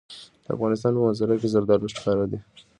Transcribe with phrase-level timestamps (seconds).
[0.45, 2.39] د افغانستان په منظره کې زردالو ښکاره ده.